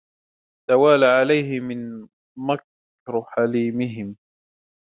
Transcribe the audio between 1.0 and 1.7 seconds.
عَلَيْهِ